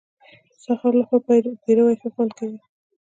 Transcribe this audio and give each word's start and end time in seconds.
د 0.47 0.51
سهار 0.63 0.93
له 0.99 1.03
خوا 1.07 1.19
پېروی 1.65 1.95
ښه 2.01 2.09
خوند 2.13 2.31
کوي. 2.39 2.57